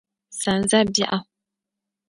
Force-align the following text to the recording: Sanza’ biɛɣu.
Sanza’ 0.41 0.79
biɛɣu. 0.93 1.19